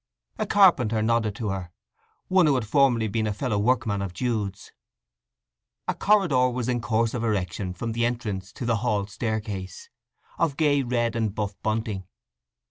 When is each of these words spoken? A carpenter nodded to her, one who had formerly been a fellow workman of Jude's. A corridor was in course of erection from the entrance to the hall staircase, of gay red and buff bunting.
A 0.39 0.47
carpenter 0.47 1.03
nodded 1.03 1.35
to 1.35 1.49
her, 1.49 1.69
one 2.27 2.47
who 2.47 2.55
had 2.55 2.65
formerly 2.65 3.07
been 3.07 3.27
a 3.27 3.33
fellow 3.33 3.59
workman 3.59 4.01
of 4.01 4.13
Jude's. 4.15 4.71
A 5.87 5.93
corridor 5.93 6.49
was 6.49 6.67
in 6.67 6.81
course 6.81 7.13
of 7.13 7.23
erection 7.23 7.71
from 7.75 7.91
the 7.91 8.03
entrance 8.03 8.51
to 8.53 8.65
the 8.65 8.77
hall 8.77 9.05
staircase, 9.05 9.91
of 10.39 10.57
gay 10.57 10.81
red 10.81 11.15
and 11.15 11.35
buff 11.35 11.53
bunting. 11.61 12.07